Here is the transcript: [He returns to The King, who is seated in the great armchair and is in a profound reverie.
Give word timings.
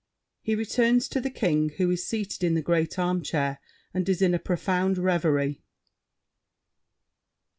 [He 0.41 0.55
returns 0.55 1.07
to 1.09 1.21
The 1.21 1.29
King, 1.29 1.73
who 1.77 1.91
is 1.91 2.07
seated 2.07 2.43
in 2.43 2.55
the 2.55 2.63
great 2.63 2.97
armchair 2.97 3.59
and 3.93 4.09
is 4.09 4.19
in 4.19 4.33
a 4.33 4.39
profound 4.39 4.97
reverie. 4.97 5.61